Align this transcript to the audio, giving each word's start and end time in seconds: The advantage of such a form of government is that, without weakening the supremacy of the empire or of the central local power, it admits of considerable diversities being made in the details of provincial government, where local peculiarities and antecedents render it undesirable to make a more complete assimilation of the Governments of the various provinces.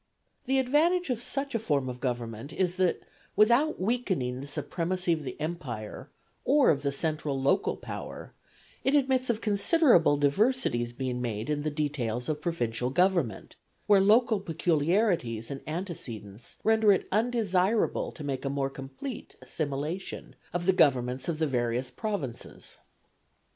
The 0.45 0.57
advantage 0.57 1.11
of 1.11 1.21
such 1.21 1.53
a 1.53 1.59
form 1.59 1.87
of 1.87 1.99
government 1.99 2.51
is 2.51 2.77
that, 2.77 3.01
without 3.35 3.79
weakening 3.79 4.41
the 4.41 4.47
supremacy 4.47 5.13
of 5.13 5.23
the 5.23 5.39
empire 5.39 6.09
or 6.43 6.71
of 6.71 6.81
the 6.81 6.91
central 6.91 7.39
local 7.39 7.77
power, 7.77 8.33
it 8.83 8.95
admits 8.95 9.29
of 9.29 9.41
considerable 9.41 10.17
diversities 10.17 10.91
being 10.91 11.21
made 11.21 11.51
in 11.51 11.61
the 11.61 11.69
details 11.69 12.29
of 12.29 12.41
provincial 12.41 12.89
government, 12.89 13.55
where 13.85 14.01
local 14.01 14.39
peculiarities 14.39 15.51
and 15.51 15.61
antecedents 15.67 16.57
render 16.63 16.91
it 16.91 17.07
undesirable 17.11 18.11
to 18.11 18.23
make 18.23 18.43
a 18.43 18.49
more 18.49 18.71
complete 18.71 19.35
assimilation 19.39 20.35
of 20.51 20.65
the 20.65 20.73
Governments 20.73 21.27
of 21.27 21.37
the 21.37 21.45
various 21.45 21.91
provinces. 21.91 22.79